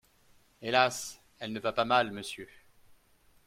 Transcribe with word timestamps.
Hélas! 0.63 1.21
elle 1.37 1.53
ne 1.53 1.59
va 1.59 1.73
pas 1.73 1.85
mal, 1.85 2.09
monsieur. 2.11 2.49